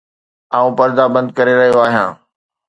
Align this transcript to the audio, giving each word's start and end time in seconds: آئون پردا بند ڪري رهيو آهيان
آئون 0.57 0.71
پردا 0.79 1.03
بند 1.13 1.27
ڪري 1.37 1.53
رهيو 1.59 1.79
آهيان 1.85 2.11